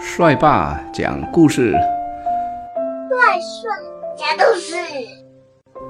[0.00, 3.68] 帅爸讲故事，帅帅
[4.16, 4.76] 讲故事，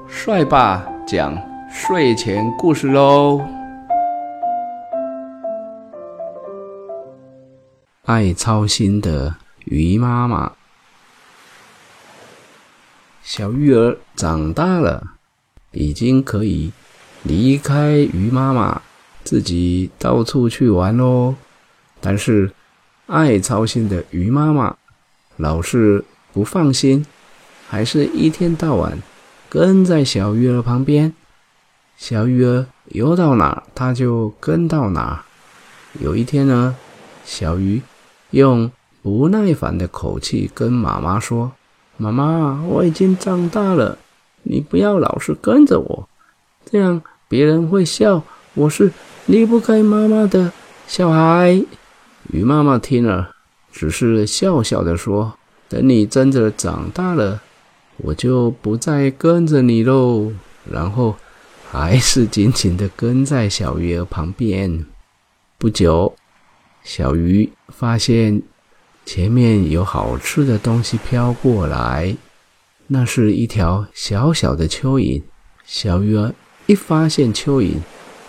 [0.07, 1.37] 帅爸讲
[1.71, 3.39] 睡前故事喽。
[8.05, 9.35] 爱操心的
[9.65, 10.53] 鱼妈妈，
[13.21, 15.03] 小鱼儿长大了，
[15.71, 16.71] 已经可以
[17.21, 18.81] 离开鱼妈妈，
[19.23, 21.35] 自己到处去玩喽。
[22.01, 22.51] 但是，
[23.09, 24.75] 爱操心的鱼妈妈
[25.35, 27.03] 老是不放心，
[27.67, 28.99] 还是一天到晚
[29.49, 31.11] 跟在小鱼儿旁边。
[31.97, 35.25] 小鱼儿游到哪，它就跟到哪。
[35.99, 36.75] 有一天呢，
[37.25, 37.81] 小鱼
[38.29, 41.51] 用不耐烦的口气跟妈妈说
[41.97, 43.97] ：“妈妈，我已经长大了，
[44.43, 46.07] 你不要老是跟着我，
[46.69, 48.93] 这样别人会笑我是
[49.25, 50.53] 离不开妈妈的
[50.87, 51.65] 小孩。”
[52.31, 53.31] 鱼妈妈听了，
[53.71, 55.33] 只是笑笑的说
[55.67, 57.41] ：“等你真的长大了，
[57.97, 60.31] 我就不再跟着你喽。”
[60.69, 61.15] 然后
[61.71, 64.85] 还是紧紧的跟在小鱼儿旁边。
[65.57, 66.15] 不久，
[66.83, 68.41] 小鱼发现
[69.05, 72.15] 前面有好吃的东西飘过来，
[72.87, 75.23] 那是一条小小的蚯蚓。
[75.65, 76.33] 小鱼儿
[76.67, 77.77] 一发现蚯蚓，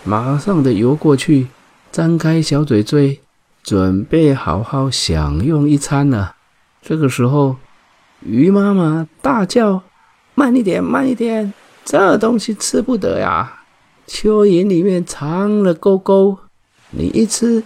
[0.03, 1.47] 马上的游过去，
[1.91, 3.19] 张开小嘴嘴。
[3.63, 6.35] 准备好好享用一餐了。
[6.81, 7.57] 这个时候，
[8.21, 9.83] 鱼妈妈大叫
[10.33, 11.53] ：“慢一点，慢一点！
[11.85, 13.61] 这东西吃不得呀！
[14.07, 16.37] 蚯蚓里面藏了钩钩，
[16.89, 17.63] 你一吃，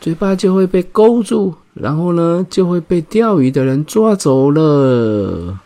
[0.00, 5.58] 嘴巴就会被勾住，然后呢，就会被钓鱼的人抓走了。”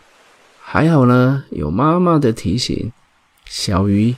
[0.61, 2.91] 还好呢，有妈妈的提醒，
[3.45, 4.15] 小鱼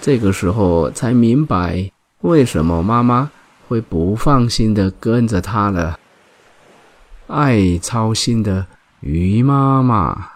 [0.00, 3.30] 这个时候才明白为什么妈妈。
[3.70, 6.00] 会不放心的跟着他了。
[7.28, 8.66] 爱操心的
[8.98, 10.32] 鱼妈妈，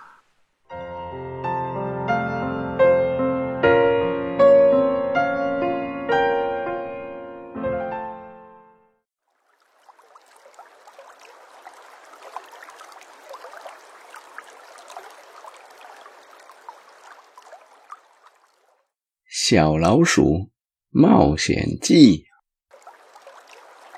[19.26, 20.50] 小老鼠
[20.90, 22.26] 冒险记。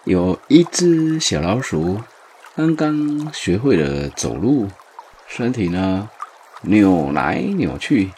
[0.06, 2.00] 有一只小老鼠，
[2.54, 4.68] 刚刚学会了走路，
[5.26, 6.08] 身体呢
[6.60, 8.12] 扭来扭去，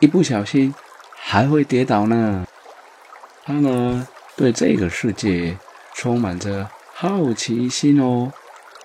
[0.00, 0.74] 一不小心
[1.14, 2.46] 还会跌倒呢。
[3.44, 5.58] 它呢对这个世界
[5.94, 8.32] 充满着好奇心哦。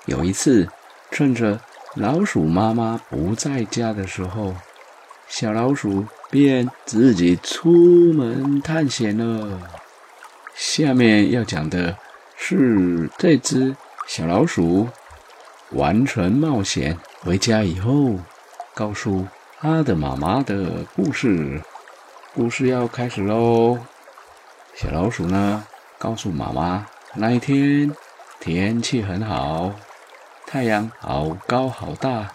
[0.05, 0.67] 有一次，
[1.09, 1.61] 趁着
[1.95, 4.53] 老鼠妈妈不在家的时候，
[5.29, 7.71] 小老鼠便自己出
[8.11, 9.57] 门探险了。
[10.53, 11.95] 下面要讲的。
[12.43, 13.75] 是这只
[14.07, 14.89] 小老鼠
[15.73, 18.15] 完成冒险回家以后，
[18.73, 19.27] 告诉
[19.59, 21.61] 它的妈妈的故事。
[22.33, 23.77] 故事要开始喽！
[24.73, 25.63] 小老鼠呢，
[25.99, 27.95] 告诉妈妈，那一天
[28.39, 29.71] 天气很好，
[30.47, 32.33] 太阳好高好大，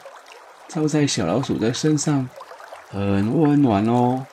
[0.69, 2.29] 照在小老鼠的身上，
[2.91, 4.25] 很温暖哦。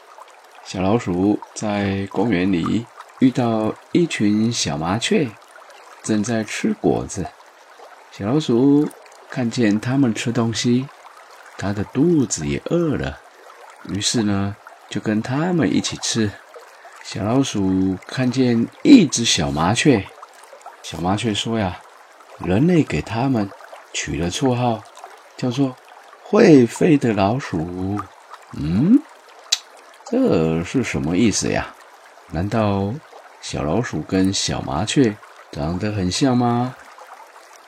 [0.63, 2.85] 小老鼠在公园里
[3.17, 5.28] 遇到一群小麻雀。
[6.03, 7.25] 正在吃果子，
[8.11, 8.89] 小老鼠
[9.29, 10.87] 看见它们吃东西，
[11.57, 13.19] 它的肚子也饿了，
[13.87, 14.55] 于是呢，
[14.89, 16.29] 就跟它们一起吃。
[17.03, 20.05] 小老鼠看见一只小麻雀，
[20.81, 21.79] 小麻雀说：“呀，
[22.39, 23.49] 人类给它们
[23.93, 24.83] 取了绰号，
[25.37, 25.75] 叫做
[26.21, 27.97] 会飞的老鼠。”
[28.55, 29.01] 嗯，
[30.05, 31.73] 这是什么意思呀？
[32.31, 32.93] 难道
[33.41, 35.15] 小老鼠跟小麻雀？
[35.53, 36.75] 长得很像吗？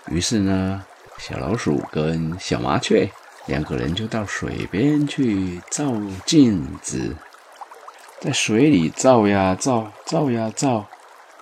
[0.07, 0.83] 于是呢，
[1.19, 3.07] 小老鼠跟小麻雀
[3.45, 5.93] 两个人就到水边去照
[6.25, 7.15] 镜子，
[8.19, 10.87] 在水里照呀照，照呀照，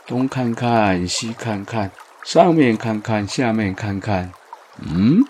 [0.06, 1.90] 东看看西看看，
[2.26, 4.34] 上面看看下面看看，
[4.80, 5.24] 嗯，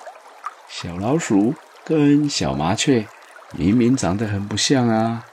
[0.67, 1.53] 小老鼠
[1.85, 3.05] 跟小麻雀
[3.51, 5.25] 明明长得很不像啊。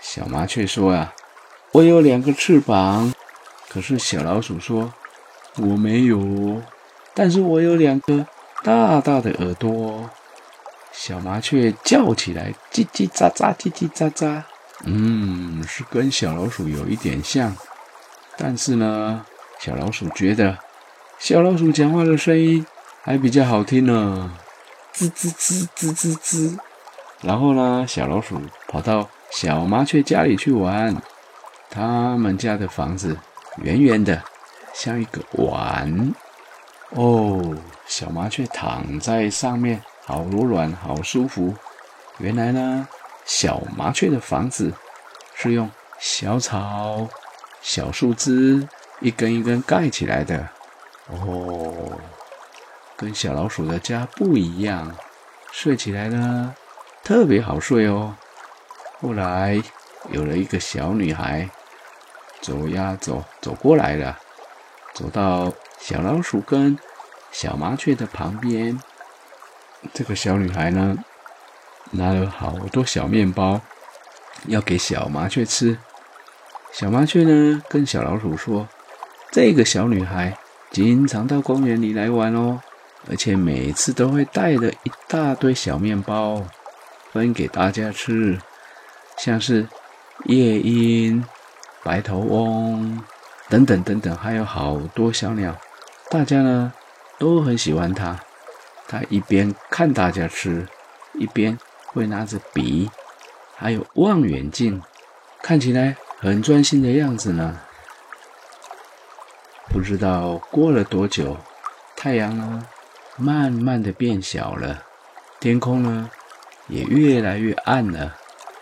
[0.00, 1.12] 小麻雀说啊
[1.72, 3.12] ：“我有两个翅膀。”
[3.72, 4.92] 可是小老鼠说
[5.56, 6.60] ：“我没有，
[7.14, 8.26] 但是我有两个
[8.64, 10.10] 大大的耳朵。”
[10.92, 14.42] 小麻雀叫起来：“叽叽喳喳，叽叽喳喳。”
[14.84, 17.54] 嗯，是跟小老鼠有一点像，
[18.36, 19.24] 但是呢，
[19.60, 20.58] 小老鼠觉得
[21.18, 22.66] 小老鼠讲话的声音
[23.02, 24.32] 还比较好听呢，
[24.92, 26.58] 吱吱吱吱吱吱。
[27.22, 30.96] 然后呢，小老鼠跑到小麻雀家里去玩，
[31.70, 33.16] 他们家的房子。
[33.56, 34.22] 圆圆的，
[34.72, 36.14] 像一个碗。
[36.90, 37.56] 哦，
[37.86, 41.54] 小麻雀躺在上面，好柔软，好舒服。
[42.18, 42.88] 原来呢，
[43.24, 44.72] 小麻雀的房子
[45.34, 47.08] 是用小草、
[47.60, 48.68] 小树枝
[49.00, 50.48] 一根一根盖起来的。
[51.08, 52.00] 哦，
[52.96, 54.94] 跟小老鼠的家不一样，
[55.52, 56.54] 睡起来呢
[57.02, 58.16] 特别好睡哦。
[59.00, 59.62] 后来
[60.10, 61.48] 有了一个小女孩，
[62.40, 64.18] 走呀走，走过来了，
[64.94, 66.78] 走到小老鼠跟
[67.30, 68.80] 小麻雀的旁边。
[69.92, 70.96] 这个小女孩呢，
[71.92, 73.60] 拿了好多小面包，
[74.46, 75.78] 要给小麻雀吃。
[76.72, 78.68] 小麻雀呢，跟小老鼠说
[79.32, 80.36] ：“这个小女孩
[80.70, 82.60] 经常到公园里来玩哦，
[83.08, 86.42] 而且每次都会带着一大堆小面包
[87.12, 88.38] 分给大家吃。”
[89.18, 89.68] 像是
[90.24, 91.22] 夜莺、
[91.82, 93.02] 白头翁
[93.48, 95.56] 等等等等，还有好多小鸟，
[96.10, 96.72] 大家呢
[97.18, 98.18] 都很喜欢它。
[98.86, 100.66] 它一边看大家吃，
[101.14, 102.90] 一边会拿着笔，
[103.56, 104.82] 还有望远镜，
[105.42, 107.60] 看起来很专心的样子呢。
[109.68, 111.36] 不知道过了多久，
[111.96, 112.66] 太阳呢
[113.16, 114.82] 慢慢的变小了，
[115.38, 116.10] 天空呢
[116.66, 118.16] 也越来越暗了。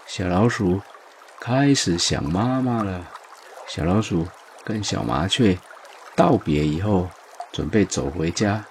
[0.06, 0.80] 小老鼠
[1.40, 3.08] 开始想妈妈了。
[3.66, 4.26] 小老鼠
[4.64, 5.58] 跟小麻雀
[6.16, 7.08] 道别以后，
[7.52, 8.64] 准备走回家。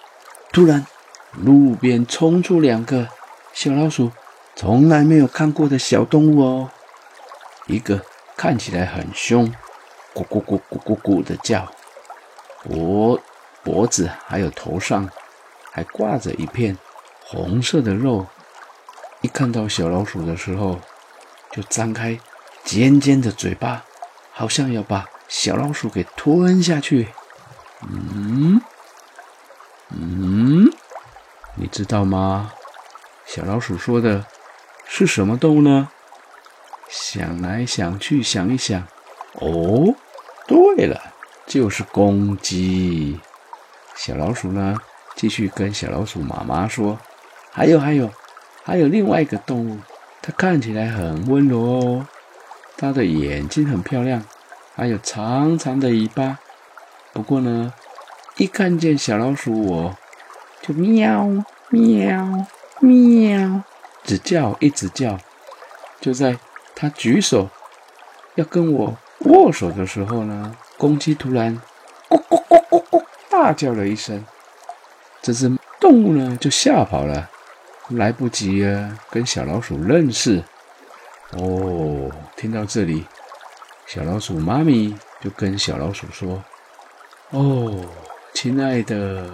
[0.51, 0.85] 突然，
[1.33, 3.07] 路边冲出两个
[3.53, 4.11] 小老鼠
[4.55, 6.69] 从来没有看过的小动物哦。
[7.67, 8.01] 一个
[8.35, 9.53] 看起来很凶，
[10.13, 11.71] 咕咕咕咕咕咕的叫，
[12.63, 13.19] 脖
[13.63, 15.09] 脖子还有头上
[15.71, 16.77] 还挂着一片
[17.23, 18.25] 红色的肉。
[19.21, 20.79] 一看到小老鼠的时候，
[21.51, 22.17] 就张开
[22.67, 23.85] 尖尖的嘴巴，
[24.33, 27.07] 好像要把小老鼠给吞下去。
[27.81, 28.61] 嗯
[29.91, 30.69] 嗯，
[31.55, 32.51] 你知道吗？
[33.25, 34.25] 小老鼠说的
[34.85, 35.87] 是什么动物呢？
[36.89, 38.85] 想来想去，想一想，
[39.35, 39.95] 哦，
[40.45, 41.01] 对了，
[41.45, 43.17] 就是公鸡。
[43.95, 44.75] 小老鼠呢，
[45.15, 46.99] 继续跟小老鼠妈妈说
[47.49, 48.11] ：“还有，还有，
[48.65, 49.79] 还有另外一个动物。”
[50.21, 52.07] 它看起来很温柔哦，
[52.77, 54.23] 它的眼睛很漂亮，
[54.75, 56.39] 还有长长的尾巴。
[57.11, 57.73] 不过呢，
[58.37, 59.97] 一看见小老鼠，我
[60.61, 61.27] 就喵
[61.69, 62.47] 喵
[62.79, 63.63] 喵，
[64.03, 65.17] 只叫一直叫。
[65.99, 66.37] 就在
[66.75, 67.49] 它举手
[68.35, 71.59] 要跟我握手的时候呢，公鸡突然
[72.07, 74.23] 咕咕咕咕咕大叫了一声，
[75.23, 77.29] 这只动物呢就吓跑了。
[77.89, 80.43] 来不及啊，跟小老鼠认识。
[81.31, 83.03] 哦，听到这里，
[83.87, 86.43] 小老鼠妈咪就跟小老鼠说
[87.31, 87.83] ：“哦，
[88.31, 89.27] 亲爱的，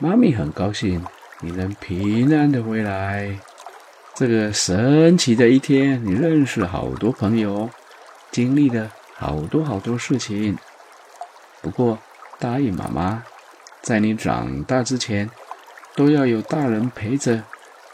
[0.00, 1.02] 妈咪很高兴
[1.40, 3.38] 你能平安的回来。
[4.16, 7.70] 这个神奇的一天，你认识了好多朋友，
[8.32, 10.58] 经历了好多好多事情。
[11.60, 11.96] 不过，
[12.40, 13.22] 答应妈妈，
[13.80, 15.30] 在你长大之前。”
[15.94, 17.42] 都要有大人陪着，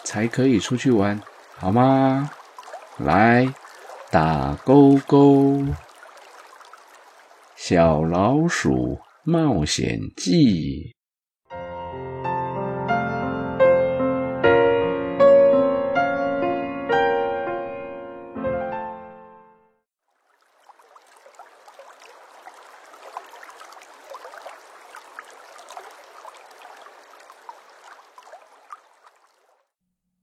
[0.05, 1.21] 才可以出去玩，
[1.57, 2.31] 好吗？
[2.99, 3.53] 来，
[4.11, 5.35] 打勾勾，
[7.55, 10.95] 《小老鼠冒险记》。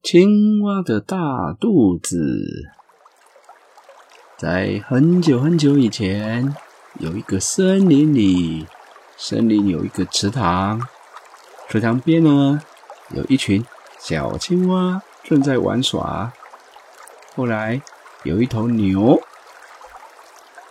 [0.01, 2.71] 青蛙的大肚子，
[4.37, 6.53] 在很久很久以前，
[6.99, 8.67] 有一个森林里，
[9.15, 10.81] 森林有一个池塘，
[11.69, 12.61] 池塘边呢，
[13.11, 13.65] 有一群
[13.97, 16.33] 小青蛙正在玩耍。
[17.33, 17.81] 后来
[18.23, 19.21] 有一头牛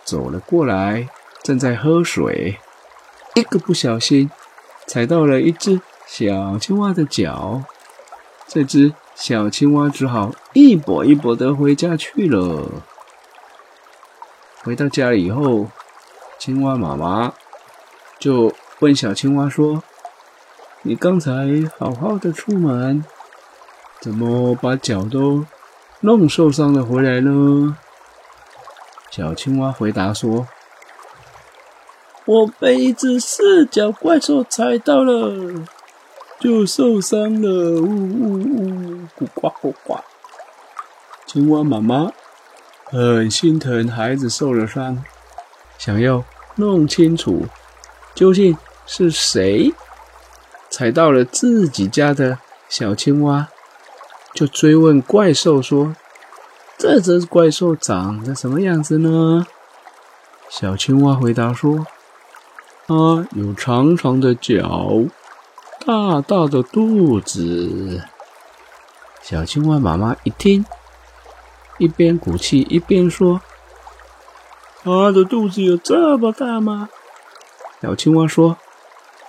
[0.03, 1.09] 走了过来，
[1.41, 2.59] 正在喝水，
[3.33, 4.29] 一个不小心
[4.85, 7.63] 踩到了一只小青蛙的脚，
[8.47, 8.93] 这只。
[9.17, 12.69] 小青蛙只好一跛一跛的回家去了。
[14.65, 15.67] 回到家以后，
[16.39, 17.35] 青蛙妈妈
[18.17, 19.83] 就问小青蛙说
[20.81, 21.31] ：“你刚才
[21.77, 23.05] 好好的出门，
[24.01, 25.45] 怎么把脚都
[25.99, 27.77] 弄受伤了回来呢？”
[29.11, 30.47] 小青蛙回答说
[32.25, 35.63] ：“我被一只四脚怪兽踩到了。”
[36.41, 39.99] 就受伤了，呜呜呜，呱呱咕呱。
[41.27, 42.11] 青蛙妈妈
[42.85, 45.03] 很心疼孩子受了伤，
[45.77, 46.23] 想要
[46.55, 47.45] 弄清楚
[48.13, 49.73] 究竟是谁
[50.69, 52.37] 踩到了自己家的
[52.69, 53.47] 小青蛙，
[54.33, 55.95] 就追问怪兽说
[56.77, 59.45] ：“这只怪兽长得什么样子呢？”
[60.49, 61.87] 小青蛙回答说
[62.87, 65.03] ：“它有长长的脚，
[65.85, 68.03] 大大的肚子。”
[69.21, 70.63] 小青蛙妈妈一听，
[71.77, 73.41] 一边鼓气一边说
[74.83, 76.89] ：“他的肚子有这么大吗？”
[77.81, 78.57] 小青蛙说：“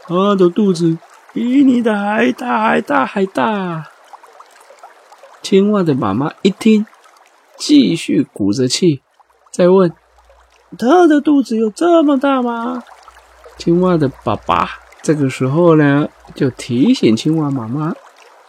[0.07, 0.99] 他的肚子
[1.33, 3.87] 比你的还大，还大，还大。”
[5.43, 6.87] 青蛙的妈妈一听，
[7.57, 9.03] 继续鼓着气，
[9.53, 9.93] 再问
[10.79, 12.83] ：“他的肚子有这么大吗？”
[13.59, 14.69] 青蛙的爸爸
[15.03, 17.95] 这个时候呢，就提醒青蛙妈妈。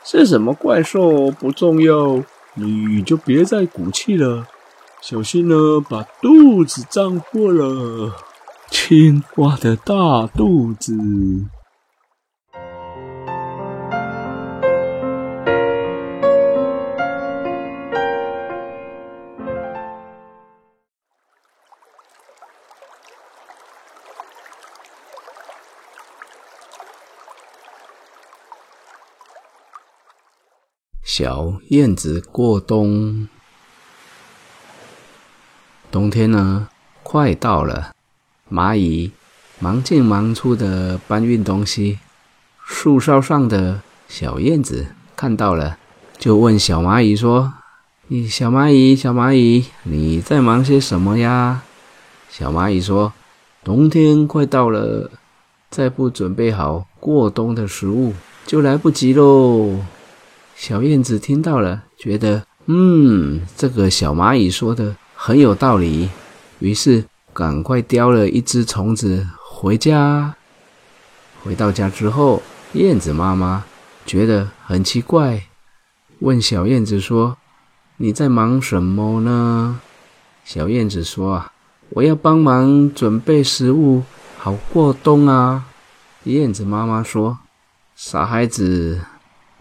[0.04, 2.24] 是什么怪兽不重要，
[2.58, 4.48] 你就别再鼓气了，
[5.02, 5.56] 小心呢，
[5.88, 8.16] 把肚子胀破了。
[8.70, 10.94] 青蛙的大肚子。
[31.20, 33.28] 小燕子过冬，
[35.90, 36.70] 冬天呢
[37.02, 37.96] 快到了，
[38.52, 39.12] 蚂蚁
[39.58, 41.98] 忙进忙出的搬运东西。
[42.64, 45.80] 树梢上的小燕子看到了，
[46.20, 47.52] 就问小蚂蚁说
[48.10, 51.64] ：“你小蚂蚁，小蚂蚁，你在忙些什么呀？”
[52.30, 53.12] 小蚂蚁说
[53.66, 55.10] ：“冬天快到了，
[55.72, 58.14] 再不准备好过冬的食物，
[58.46, 59.80] 就来不及喽。”
[60.58, 66.10] 小燕子听到了，觉得嗯，这个小蚂蚁说的很有道理，
[66.58, 70.36] 于是赶快叼了一只虫子回家。
[71.44, 72.42] 回到家之后，
[72.74, 73.66] 燕子妈妈
[74.04, 75.44] 觉得很奇怪，
[76.20, 77.38] 问小燕子说
[77.98, 79.80] ：“你在忙什么呢？”
[80.44, 81.52] 小燕子说：“啊，
[81.90, 84.02] 我要帮忙准备食物，
[84.40, 85.66] 好过冬啊。”
[86.26, 87.38] 燕子妈妈说
[87.96, 89.00] ：“傻孩子。”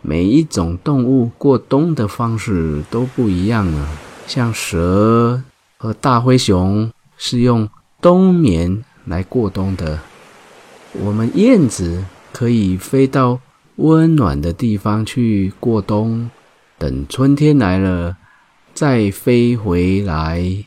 [0.08, 3.88] 每一种动物过冬的方式都不一样啊，
[4.24, 5.42] 像蛇
[5.78, 7.68] 和大灰熊是用
[8.00, 9.98] 冬眠来过冬的。
[10.92, 13.40] 我们燕子可以飞到
[13.74, 16.30] 温暖的地方去过冬，
[16.78, 18.16] 等春天来了
[18.72, 20.64] 再飞回来。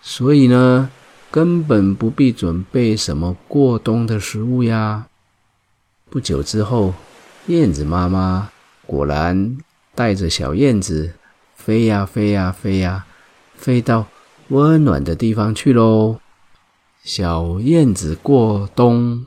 [0.00, 0.88] 所以呢，
[1.30, 5.08] 根本不必准备什么过冬的食物呀。
[6.08, 6.94] 不久之后。
[7.46, 8.50] 燕子妈妈
[8.86, 9.58] 果然
[9.94, 11.12] 带着小燕子
[11.54, 13.04] 飞呀飞呀飞呀，
[13.54, 14.06] 飞到
[14.48, 16.20] 温暖的地方去喽。
[17.02, 19.26] 小燕子过冬。